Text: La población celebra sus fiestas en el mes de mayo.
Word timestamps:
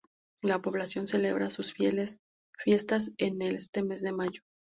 La 0.41 0.63
población 0.63 1.07
celebra 1.07 1.51
sus 1.51 1.75
fiestas 1.75 3.11
en 3.19 3.39
el 3.43 3.59
mes 3.83 4.01
de 4.01 4.11
mayo. 4.11 4.41